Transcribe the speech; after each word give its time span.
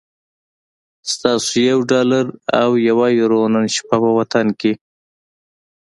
ستاسو 1.13 1.51
یو 1.69 1.79
ډالر 1.91 2.25
او 2.61 2.69
یوه 2.89 3.07
یورو 3.19 3.41
نن 3.53 3.65
شپه 3.75 3.95
په 4.03 4.09
وطن 4.17 4.45
کی 4.59 4.73